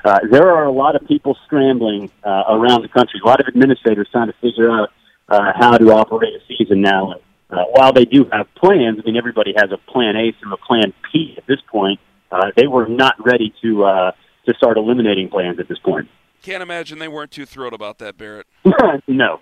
[0.05, 3.21] Uh, there are a lot of people scrambling uh, around the country.
[3.23, 4.91] A lot of administrators trying to figure out
[5.29, 7.13] uh, how to operate a season now.
[7.13, 7.21] And,
[7.51, 10.57] uh, while they do have plans, I mean everybody has a plan A through a
[10.57, 12.01] plan P at this point.
[12.31, 14.13] Uh, they were not ready to uh,
[14.47, 16.09] to start eliminating plans at this point.
[16.43, 18.47] Can't imagine they weren't too thrilled about that, Barrett.
[19.09, 19.41] no.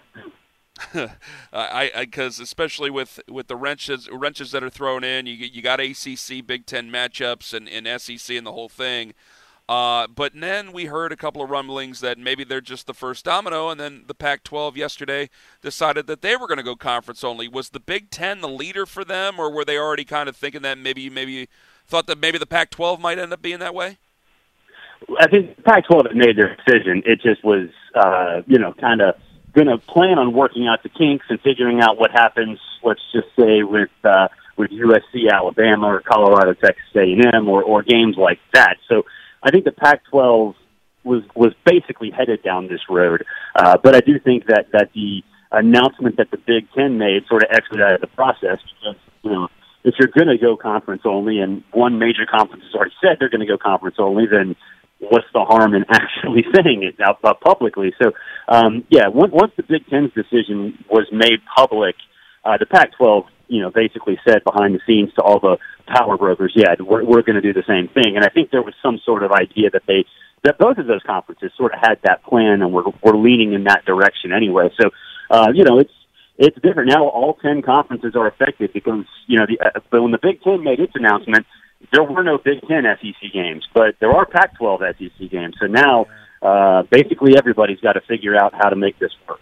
[1.53, 5.81] I because especially with with the wrenches wrenches that are thrown in, you you got
[5.81, 9.15] ACC Big Ten matchups and, and SEC and the whole thing.
[9.69, 13.27] Uh, but then we heard a couple of rumblings that maybe they're just the first
[13.27, 15.29] domino, and then the Pac-12 yesterday
[15.61, 17.49] decided that they were going to go conference only.
[17.49, 20.63] Was the Big Ten the leader for them, or were they already kind of thinking
[20.63, 21.49] that maybe maybe
[21.87, 23.99] thought that maybe the Pac-12 might end up being that way?
[25.21, 27.03] I think Pac-12 had made their decision.
[27.05, 29.17] It just was, uh, you know, kind of
[29.53, 32.59] going to plan on working out the kinks and figuring out what happens.
[32.83, 38.17] Let's just say with uh, with USC, Alabama, or Colorado, Texas A&M, or or games
[38.17, 38.77] like that.
[38.89, 39.05] So
[39.43, 40.55] I think the Pac-12
[41.05, 43.25] was was basically headed down this road.
[43.55, 47.43] Uh, but I do think that that the announcement that the Big Ten made sort
[47.43, 49.49] of expedited the process because you know
[49.85, 53.31] if you're going to go conference only, and one major conference has already said they're
[53.31, 54.57] going to go conference only, then
[54.99, 57.95] what's the harm in actually saying it out uh, publicly?
[58.03, 58.13] So,
[58.49, 61.97] um, yeah, once, once the Big Ten's decision was made public,
[62.45, 66.53] uh, the Pac-12, you know, basically said behind the scenes to all the power brokers,
[66.55, 68.17] yeah, we're, we're going to do the same thing.
[68.17, 70.05] And I think there was some sort of idea that they
[70.45, 73.65] that both of those conferences sort of had that plan and were were leaning in
[73.65, 74.71] that direction anyway.
[74.81, 74.91] So,
[75.31, 75.93] uh, you know, it's
[76.37, 77.09] it's different now.
[77.09, 80.63] All ten conferences are affected because you know the uh, but when the Big Ten
[80.63, 81.47] made its announcement
[81.93, 85.55] there were no Big Ten SEC games, but there are Pac-12 SEC games.
[85.61, 86.07] So now,
[86.43, 89.41] uh, basically, everybody's got to figure out how to make this work.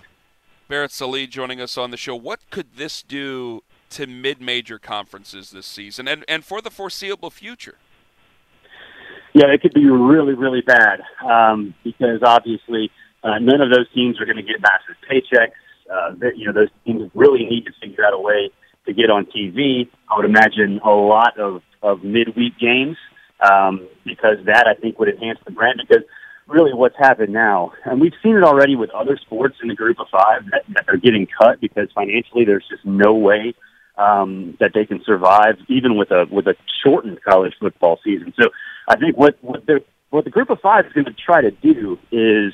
[0.69, 2.17] Barrett Sallee joining us on the show.
[2.17, 7.77] What could this do to mid-major conferences this season, and and for the foreseeable future?
[9.33, 12.91] Yeah, it could be really, really bad um, because obviously
[13.23, 15.53] uh, none of those teams are going to get massive paychecks.
[15.93, 18.51] Uh, you know, those teams really need to figure out a way
[18.87, 19.89] to get on TV.
[20.09, 22.97] I would imagine a lot of of midweek games
[23.41, 25.81] um, because that I think would enhance the brand.
[25.87, 26.05] Because
[26.47, 29.99] really, what's happened now, and we've seen it already with other sports in the Group
[30.01, 33.55] of Five that, that are getting cut because financially there's just no way
[33.97, 38.33] um, that they can survive even with a with a shortened college football season.
[38.41, 38.51] So
[38.89, 41.51] I think what what the what the Group of Five is going to try to
[41.51, 42.53] do is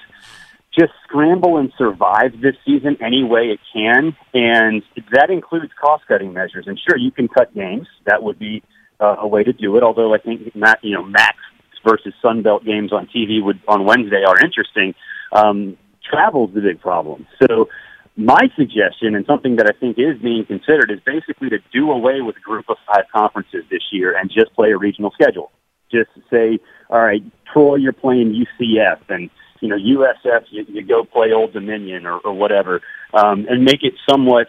[0.76, 6.32] just scramble and survive this season any way it can, and that includes cost cutting
[6.32, 6.64] measures.
[6.66, 7.86] And sure, you can cut games.
[8.06, 8.62] That would be
[9.02, 9.82] uh, a way to do it.
[9.82, 11.36] Although I think you know, Max
[11.84, 14.94] versus Sun Belt games on TV would on Wednesday are interesting.
[15.32, 15.76] Um,
[16.08, 17.26] travel is the big problem.
[17.42, 17.68] So
[18.16, 22.20] my suggestion and something that I think is being considered is basically to do away
[22.20, 25.50] with group of five conferences this year and just play a regional schedule.
[25.90, 26.58] Just say,
[26.90, 31.52] all right, Troy, you're playing UCF, and you know USF, you, you go play Old
[31.52, 32.80] Dominion or, or whatever,
[33.12, 34.46] um, and make it somewhat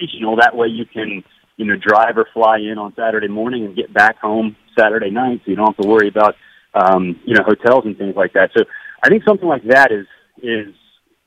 [0.00, 0.36] regional.
[0.36, 1.22] That way, you can
[1.56, 5.40] you know, drive or fly in on Saturday morning and get back home Saturday night,
[5.44, 6.36] so you don't have to worry about,
[6.74, 8.50] um, you know, hotels and things like that.
[8.56, 8.64] So
[9.02, 10.06] I think something like that is
[10.42, 10.74] is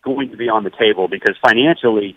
[0.04, 2.16] going to be on the table because financially,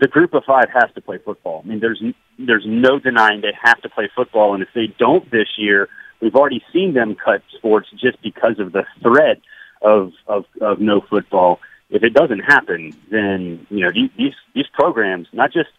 [0.00, 1.62] the group of five has to play football.
[1.64, 2.02] I mean, there's
[2.38, 5.88] there's no denying they have to play football, and if they don't this year,
[6.20, 9.40] we've already seen them cut sports just because of the threat
[9.82, 11.60] of of, of no football.
[11.90, 15.70] If it doesn't happen, then you know these these programs, not just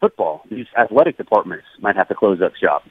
[0.00, 0.42] football.
[0.50, 2.84] These athletic departments might have to close up shop.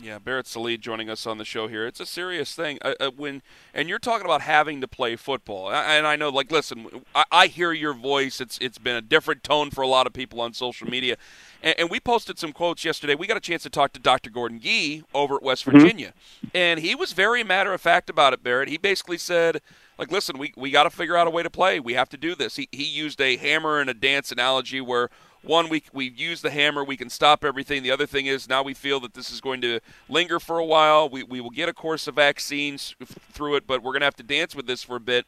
[0.00, 1.84] Yeah, Barrett Sallee joining us on the show here.
[1.84, 2.78] It's a serious thing.
[2.82, 3.42] Uh, uh, when
[3.74, 7.46] and you're talking about having to play football, and I know, like, listen, I, I,
[7.48, 8.40] hear your voice.
[8.40, 11.16] It's it's been a different tone for a lot of people on social media,
[11.64, 13.16] and, and we posted some quotes yesterday.
[13.16, 14.30] We got a chance to talk to Dr.
[14.30, 15.80] Gordon Gee over at West mm-hmm.
[15.80, 16.14] Virginia,
[16.54, 18.42] and he was very matter of fact about it.
[18.44, 19.60] Barrett, he basically said,
[19.98, 21.80] like, listen, we we got to figure out a way to play.
[21.80, 22.54] We have to do this.
[22.54, 25.10] He he used a hammer and a dance analogy where
[25.42, 27.82] one, we we use the hammer, we can stop everything.
[27.82, 30.64] The other thing is now we feel that this is going to linger for a
[30.64, 31.08] while.
[31.08, 32.96] We we will get a course of vaccines
[33.32, 35.26] through it, but we're going to have to dance with this for a bit.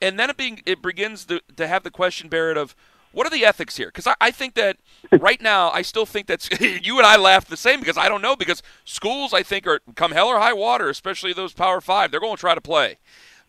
[0.00, 2.74] And then it being it begins to, to have the question, Barrett, of
[3.12, 3.88] what are the ethics here?
[3.88, 4.76] Because I, I, think that
[5.12, 8.22] right now, I still think that's you and I laugh the same because I don't
[8.22, 12.10] know because schools I think are come hell or high water, especially those Power Five,
[12.10, 12.98] they're going to try to play,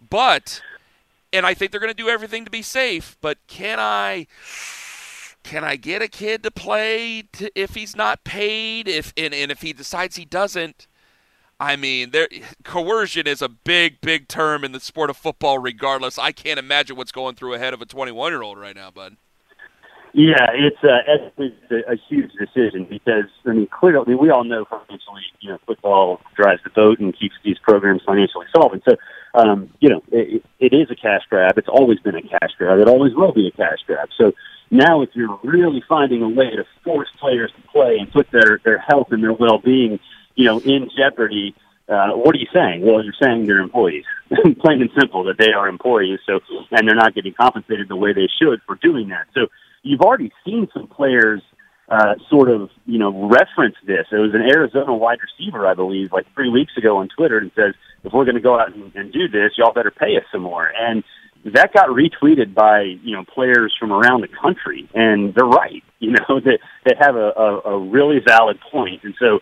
[0.10, 0.62] but
[1.34, 3.18] and I think they're going to do everything to be safe.
[3.22, 4.28] But can I?
[5.46, 8.88] Can I get a kid to play to, if he's not paid?
[8.88, 10.88] If and, and if he decides he doesn't,
[11.60, 12.28] I mean, there
[12.64, 15.60] coercion is a big, big term in the sport of football.
[15.60, 18.76] Regardless, I can't imagine what's going through a head of a 21 year old right
[18.76, 19.18] now, bud.
[20.14, 21.02] Yeah, it's uh,
[21.38, 25.60] it's a, a huge decision because I mean, clearly, we all know financially, you know,
[25.68, 28.84] football drives the boat and keeps these programs financially solvent.
[28.90, 28.96] So,
[29.36, 31.60] um, you know, it, it is a cash grab.
[31.60, 32.80] It's always been a cash grab.
[32.80, 34.10] It always will be a cash grab.
[34.18, 34.32] So
[34.78, 38.60] now, if you're really finding a way to force players to play and put their
[38.64, 40.00] their health and their well being,
[40.36, 41.56] you know, in jeopardy.
[41.88, 42.82] Uh, what are you saying?
[42.82, 44.06] Well, you're saying they're employees,
[44.60, 46.20] plain and simple, that they are employees.
[46.26, 46.40] So,
[46.72, 49.28] and they're not getting compensated the way they should for doing that.
[49.36, 49.48] So,
[49.84, 51.44] you've already seen some players
[51.90, 54.08] uh, sort of, you know, reference this.
[54.12, 57.52] It was an Arizona wide receiver, I believe, like three weeks ago on Twitter, and
[57.56, 60.24] says, "If we're going to go out and, and do this, y'all better pay us
[60.32, 61.04] some more." And
[61.46, 65.84] that got retweeted by you know players from around the country, and they're right.
[65.98, 69.40] You know, they they have a, a, a really valid point, and so.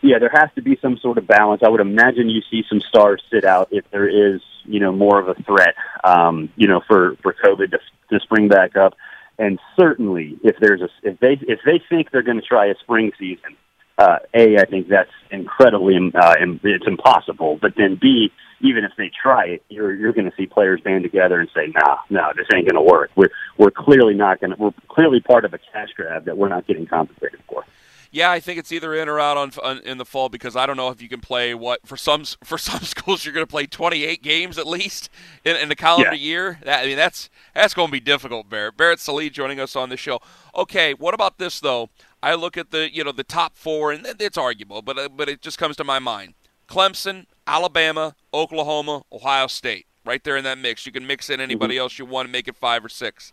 [0.00, 1.60] Yeah, there has to be some sort of balance.
[1.64, 5.18] I would imagine you see some stars sit out if there is, you know, more
[5.18, 5.74] of a threat,
[6.04, 7.80] um, you know, for for COVID to,
[8.10, 8.94] to spring back up.
[9.40, 12.76] And certainly, if there's a if they if they think they're going to try a
[12.76, 13.56] spring season,
[13.98, 17.58] uh, a I think that's incredibly uh, it's impossible.
[17.60, 18.30] But then b
[18.60, 21.72] even if they try it, you're you're going to see players band together and say,
[21.74, 23.10] "Nah, no, this ain't going to work.
[23.16, 24.56] We're we're clearly not going to.
[24.56, 27.64] We're clearly part of a cash grab that we're not getting compensated for."
[28.10, 30.64] Yeah, I think it's either in or out on, on, in the fall because I
[30.64, 33.50] don't know if you can play what for some for some schools you're going to
[33.50, 35.10] play 28 games at least
[35.44, 36.26] in, in the calendar yeah.
[36.26, 36.58] year.
[36.64, 38.48] That I mean that's that's going to be difficult.
[38.48, 40.20] Barrett Barrett Sallee joining us on the show.
[40.54, 41.90] Okay, what about this though?
[42.22, 45.28] I look at the you know the top four and it's arguable, but uh, but
[45.28, 46.34] it just comes to my mind:
[46.68, 50.86] Clemson, Alabama, Oklahoma, Ohio State, right there in that mix.
[50.86, 51.82] You can mix in anybody mm-hmm.
[51.82, 53.32] else you want, and make it five or six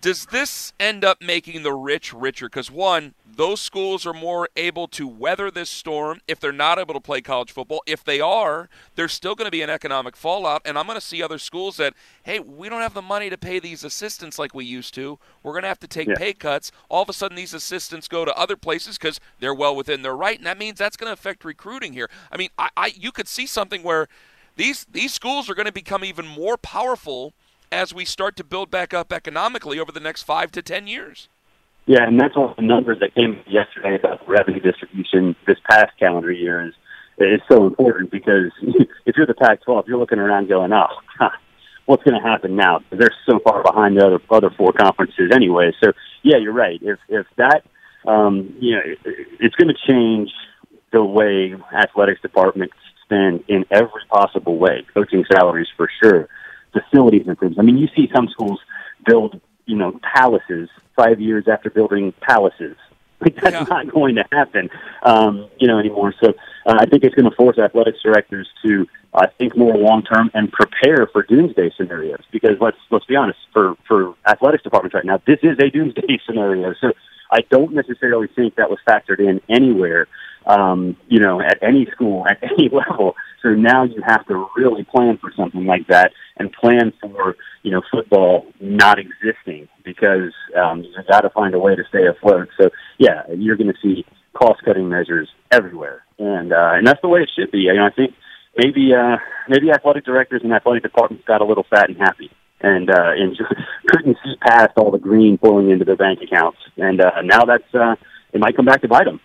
[0.00, 2.46] does this end up making the rich richer?
[2.46, 6.94] Because, one, those schools are more able to weather this storm if they're not able
[6.94, 7.82] to play college football.
[7.86, 10.62] If they are, there's still going to be an economic fallout.
[10.64, 13.38] And I'm going to see other schools that, hey, we don't have the money to
[13.38, 15.18] pay these assistants like we used to.
[15.42, 16.14] We're going to have to take yeah.
[16.16, 16.72] pay cuts.
[16.88, 20.16] All of a sudden, these assistants go to other places because they're well within their
[20.16, 20.36] right.
[20.36, 22.08] And that means that's going to affect recruiting here.
[22.32, 24.08] I mean, I, I you could see something where
[24.56, 27.34] these, these schools are going to become even more powerful
[27.72, 31.28] as we start to build back up economically over the next five to ten years.
[31.86, 36.32] Yeah, and that's all the numbers that came yesterday about revenue distribution this past calendar
[36.32, 36.74] year is
[37.18, 38.50] is so important because
[39.06, 40.86] if you're the Pac-12, you're looking around going, oh,
[41.18, 41.30] huh,
[41.84, 42.80] what's going to happen now?
[42.90, 45.72] They're so far behind the other other four conferences anyway.
[45.82, 45.92] So
[46.22, 46.80] yeah, you're right.
[46.82, 47.62] If if that
[48.06, 48.98] um, you know, it,
[49.40, 50.30] it's going to change
[50.92, 54.86] the way athletics departments spend in every possible way.
[54.94, 56.28] Coaching salaries for sure
[56.72, 57.58] facilities improvements.
[57.58, 58.60] I mean, you see some schools
[59.04, 62.76] build, you know, palaces five years after building palaces.
[63.22, 63.66] Like that's yeah.
[63.68, 64.70] not going to happen,
[65.02, 66.14] um, you know, anymore.
[66.24, 66.30] So
[66.64, 70.30] uh, I think it's going to force athletics directors to uh, think more long term
[70.32, 72.22] and prepare for doomsday scenarios.
[72.32, 76.18] Because let's let's be honest, for for athletics departments right now, this is a doomsday
[76.26, 76.72] scenario.
[76.80, 76.94] So
[77.30, 80.08] I don't necessarily think that was factored in anywhere
[80.46, 83.16] um, you know, at any school, at any level.
[83.42, 87.70] So now you have to really plan for something like that and plan for, you
[87.70, 92.48] know, football not existing because um, you've got to find a way to stay afloat.
[92.60, 96.04] So, yeah, you're going to see cost-cutting measures everywhere.
[96.18, 97.68] And, uh, and that's the way it should be.
[97.70, 98.14] I, mean, I think
[98.56, 99.16] maybe, uh,
[99.48, 102.30] maybe athletic directors and athletic departments got a little fat and happy
[102.60, 103.38] and uh, and
[103.86, 106.58] couldn't see past all the green pouring into their bank accounts.
[106.76, 107.96] And uh, now that's uh,
[108.32, 109.20] it might come back to bite them.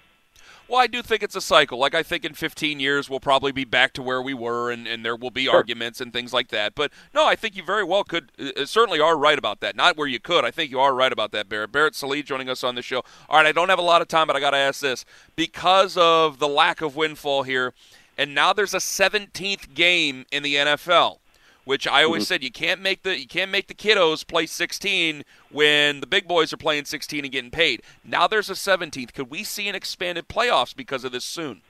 [0.68, 1.78] Well, I do think it's a cycle.
[1.78, 4.88] Like I think in 15 years we'll probably be back to where we were, and,
[4.88, 5.56] and there will be sure.
[5.56, 6.74] arguments and things like that.
[6.74, 9.76] But no, I think you very well could uh, uh, certainly are right about that.
[9.76, 10.44] Not where you could.
[10.44, 11.72] I think you are right about that, Barrett.
[11.72, 13.04] Barrett Sallee joining us on the show.
[13.30, 15.06] All right, I don't have a lot of time, but I got to ask this
[15.36, 17.74] because of the lack of windfall here,
[18.18, 21.20] and now there's a 17th game in the NFL
[21.66, 22.28] which I always mm-hmm.
[22.28, 26.28] said you can't make the you can't make the kiddos play 16 when the big
[26.28, 27.82] boys are playing 16 and getting paid.
[28.04, 29.14] Now there's a 17th.
[29.14, 31.62] Could we see an expanded playoffs because of this soon?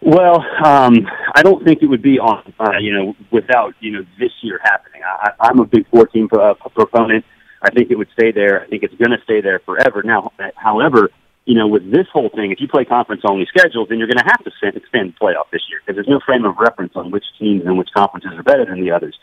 [0.00, 4.04] Well, um, I don't think it would be on uh, you know without you know
[4.18, 5.02] this year happening.
[5.04, 7.24] I, I'm a big 14 uh, proponent.
[7.62, 8.62] I think it would stay there.
[8.62, 10.02] I think it's going to stay there forever.
[10.02, 11.10] Now, however,
[11.44, 14.18] you know, with this whole thing, if you play conference only schedules, then you're going
[14.18, 17.10] to have to expand the playoff this year because there's no frame of reference on
[17.10, 19.16] which teams and which conferences are better than the others.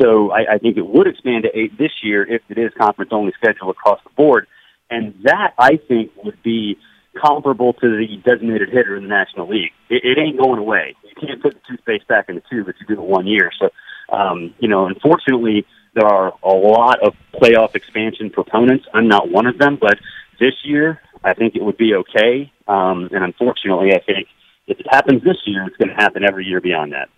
[0.00, 3.10] So I, I think it would expand to eight this year if it is conference
[3.12, 4.46] only schedule across the board.
[4.90, 6.78] And that I think would be
[7.20, 9.72] comparable to the designated hitter in the National League.
[9.88, 10.94] It, it ain't going away.
[11.02, 13.50] You can't put the toothpaste back in the tube if you do it one year.
[13.58, 13.70] So,
[14.14, 18.86] um, you know, unfortunately, there are a lot of playoff expansion proponents.
[18.92, 19.98] I'm not one of them, but
[20.38, 22.52] this year I think it would be okay.
[22.68, 24.28] Um, and unfortunately, I think
[24.66, 27.08] if it happens this year, it's going to happen every year beyond that.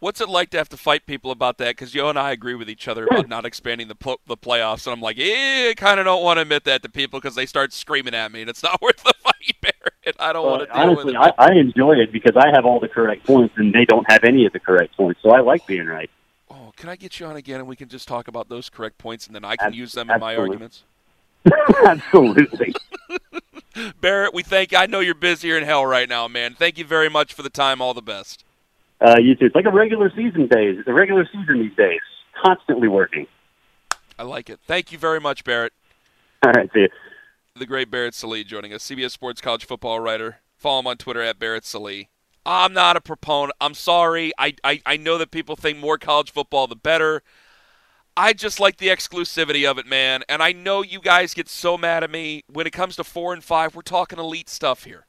[0.00, 1.70] What's it like to have to fight people about that?
[1.70, 4.86] Because you and I agree with each other about not expanding the pl- the playoffs,
[4.86, 7.34] and I'm like, eh, I kind of don't want to admit that to people because
[7.34, 10.16] they start screaming at me, and it's not worth the fight, Barrett.
[10.20, 11.18] I don't Well, want to deal honestly, with it.
[11.18, 14.24] I, I enjoy it because I have all the correct points and they don't have
[14.24, 15.20] any of the correct points.
[15.22, 16.10] So I like being right.
[16.50, 18.98] oh, can I get you on again, and we can just talk about those correct
[18.98, 20.84] points, and then I can use them in my arguments?
[21.86, 22.74] Absolutely.
[24.00, 24.72] Barrett, we thank.
[24.72, 24.78] you.
[24.78, 26.54] I know you're busier in hell right now, man.
[26.54, 27.80] Thank you very much for the time.
[27.80, 28.44] All the best.
[29.00, 29.46] Uh, you too.
[29.46, 30.84] It's like a regular season days.
[30.84, 32.00] The regular season these days.
[32.44, 33.26] Constantly working.
[34.18, 34.58] I like it.
[34.66, 35.72] Thank you very much, Barrett.
[36.44, 36.88] All right, see you.
[37.56, 40.38] the great Barrett Sallee joining us, CBS Sports college football writer.
[40.56, 42.08] Follow him on Twitter at Barrett Sallee.
[42.44, 43.54] I'm not a proponent.
[43.60, 44.32] I'm sorry.
[44.38, 47.22] I, I, I know that people think more college football the better.
[48.18, 50.24] I just like the exclusivity of it, man.
[50.28, 53.32] And I know you guys get so mad at me when it comes to four
[53.32, 53.76] and five.
[53.76, 55.06] We're talking elite stuff here.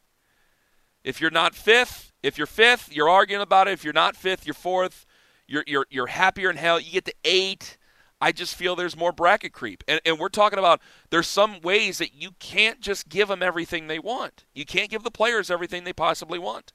[1.04, 3.72] If you're not fifth, if you're fifth, you're arguing about it.
[3.72, 5.08] If you're not fifth, you're fourth.
[5.48, 6.80] You're you're you're happier in hell.
[6.80, 7.80] You get to eight.
[8.22, 9.84] I just feel there's more bracket creep.
[9.88, 10.80] And, and we're talking about
[11.10, 14.46] there's some ways that you can't just give them everything they want.
[14.54, 16.74] You can't give the players everything they possibly want.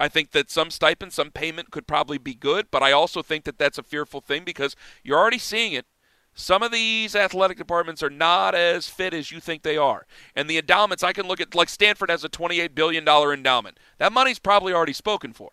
[0.00, 3.44] I think that some stipend, some payment could probably be good, but I also think
[3.44, 5.86] that that's a fearful thing because you're already seeing it.
[6.34, 10.06] Some of these athletic departments are not as fit as you think they are.
[10.36, 13.80] And the endowments, I can look at, like Stanford has a $28 billion endowment.
[13.98, 15.50] That money's probably already spoken for.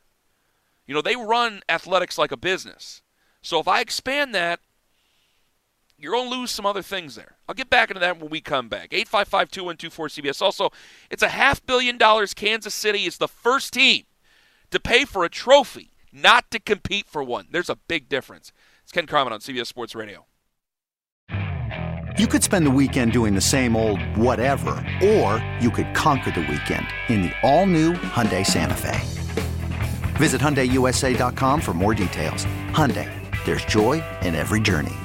[0.85, 3.01] You know, they run athletics like a business.
[3.41, 4.59] So if I expand that,
[5.97, 7.37] you're going to lose some other things there.
[7.49, 8.89] I'll get back into that when we come back.
[8.91, 10.41] 855 2124 CBS.
[10.41, 10.69] Also,
[11.09, 12.35] it's a half billion dollars.
[12.35, 14.03] Kansas City is the first team
[14.75, 17.47] to pay for a trophy, not to compete for one.
[17.49, 18.51] There's a big difference.
[18.83, 20.25] It's Ken Carman on CBS Sports Radio.
[22.17, 24.71] You could spend the weekend doing the same old whatever,
[25.03, 28.99] or you could conquer the weekend in the all-new Hyundai Santa Fe.
[30.17, 32.45] Visit HyundaiUSA.com for more details.
[32.71, 33.09] Hyundai,
[33.45, 34.95] there's joy in every journey.